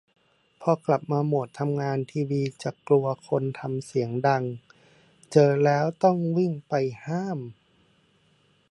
[0.61, 4.43] พอกลับมาโหมดทำงานทีวีจะกลัวคนทำเสียงดัง
[5.31, 6.73] เจอแล้วต้องวิ่งไป
[7.05, 7.39] ห้าม